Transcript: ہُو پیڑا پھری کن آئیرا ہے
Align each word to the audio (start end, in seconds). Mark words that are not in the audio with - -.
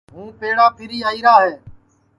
ہُو 0.13 0.21
پیڑا 0.39 0.65
پھری 0.77 0.97
کن 1.01 1.05
آئیرا 1.09 1.35
ہے 1.45 1.51